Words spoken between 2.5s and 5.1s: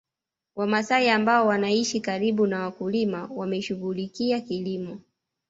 wakulima wameshughulikia kilimo